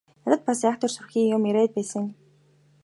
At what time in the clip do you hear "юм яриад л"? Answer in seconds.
1.35-1.75